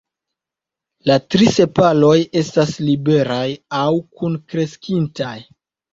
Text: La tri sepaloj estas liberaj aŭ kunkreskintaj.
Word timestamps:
La 1.09 1.17
tri 1.33 1.49
sepaloj 1.57 2.15
estas 2.41 2.73
liberaj 2.89 3.47
aŭ 3.85 3.87
kunkreskintaj. 4.23 5.35